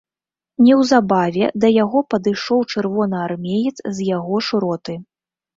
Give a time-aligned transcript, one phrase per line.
[0.67, 4.99] Неўзабаве да яго падышоў чырвонаармеец з яго ж роты.